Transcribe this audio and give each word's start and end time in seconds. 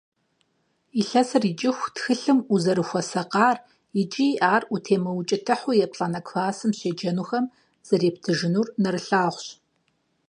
Илъэсыр 0.99 1.43
икӀыху 1.51 1.89
тхылъым 1.95 2.39
узэрыхуэсакъар 2.53 3.57
икӀи 4.01 4.29
ар 4.53 4.63
утемыукӀытыхьу 4.73 5.79
еплӀанэ 5.85 6.19
классым 6.27 6.71
щеджэнухэм 6.79 7.45
зэрептыжынур 7.87 8.67
нэрылъагъущ. 8.81 9.47